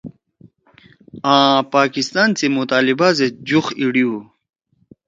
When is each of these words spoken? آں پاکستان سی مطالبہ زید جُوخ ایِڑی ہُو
آں 1.33 1.57
پاکستان 1.73 2.29
سی 2.37 2.47
مطالبہ 2.57 3.07
زید 3.17 3.33
جُوخ 3.47 3.65
ایِڑی 3.79 4.03
ہُو 4.09 4.17